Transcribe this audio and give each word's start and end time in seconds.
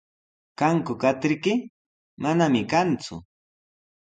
¿Kanku 0.59 0.93
katriyki? 1.01 1.53
Manami 2.21 2.61
kanku. 2.71 3.15